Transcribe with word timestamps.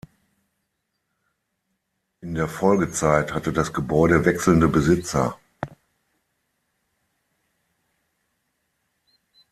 In 2.21 2.33
der 2.33 2.47
Folgezeit 2.47 3.35
hatte 3.35 3.53
das 3.53 3.71
Gebäude 3.71 4.25
wechselnde 4.25 4.67
Besitzer. 4.67 5.37